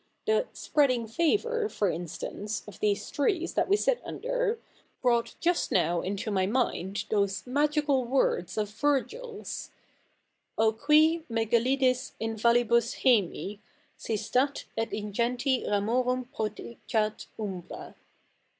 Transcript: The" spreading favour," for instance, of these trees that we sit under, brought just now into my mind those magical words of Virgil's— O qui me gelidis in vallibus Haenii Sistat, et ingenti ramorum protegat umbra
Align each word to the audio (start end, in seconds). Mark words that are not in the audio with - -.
The" 0.25 0.47
spreading 0.53 1.05
favour," 1.05 1.69
for 1.69 1.87
instance, 1.87 2.63
of 2.67 2.79
these 2.79 3.11
trees 3.11 3.53
that 3.53 3.67
we 3.69 3.75
sit 3.77 4.01
under, 4.03 4.57
brought 4.99 5.35
just 5.39 5.71
now 5.71 6.01
into 6.01 6.31
my 6.31 6.47
mind 6.47 7.05
those 7.11 7.45
magical 7.45 8.03
words 8.05 8.57
of 8.57 8.67
Virgil's— 8.71 9.69
O 10.57 10.71
qui 10.73 11.23
me 11.29 11.45
gelidis 11.45 12.13
in 12.19 12.33
vallibus 12.35 13.03
Haenii 13.03 13.59
Sistat, 13.95 14.63
et 14.75 14.89
ingenti 14.89 15.67
ramorum 15.69 16.25
protegat 16.33 17.27
umbra 17.37 17.93